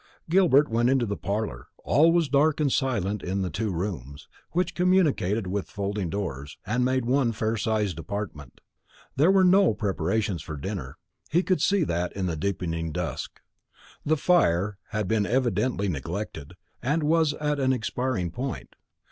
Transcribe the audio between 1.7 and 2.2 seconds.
all